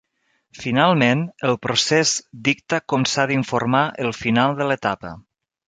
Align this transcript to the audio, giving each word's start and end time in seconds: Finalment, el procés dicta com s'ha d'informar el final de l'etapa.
Finalment, 0.61 1.21
el 1.49 1.59
procés 1.65 2.15
dicta 2.49 2.81
com 2.95 3.07
s'ha 3.13 3.29
d'informar 3.35 3.85
el 4.07 4.13
final 4.25 4.59
de 4.63 4.71
l'etapa. 4.73 5.17